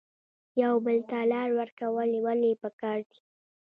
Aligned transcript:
یو 0.61 0.73
بل 0.85 0.97
ته 1.09 1.17
لار 1.31 1.49
ورکول 1.59 2.11
ولې 2.25 2.51
پکار 2.61 2.99
دي؟ 3.09 3.19